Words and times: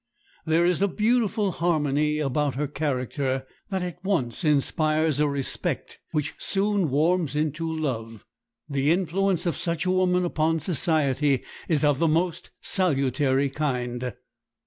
There 0.47 0.65
is 0.65 0.81
a 0.81 0.87
beautiful 0.87 1.51
harmony 1.51 2.17
about 2.17 2.55
her 2.55 2.65
character 2.65 3.45
that 3.69 3.83
at 3.83 4.03
once 4.03 4.43
inspires 4.43 5.19
a 5.19 5.27
respect 5.29 5.99
which 6.11 6.33
soon 6.39 6.89
warms 6.89 7.35
into 7.35 7.71
love. 7.71 8.25
The 8.67 8.89
influence 8.89 9.45
of 9.45 9.55
such 9.57 9.85
a 9.85 9.91
woman 9.91 10.25
upon 10.25 10.59
society 10.59 11.43
is 11.69 11.83
of 11.83 11.99
the 11.99 12.07
most 12.07 12.49
salutary 12.63 13.51
kind. 13.51 14.15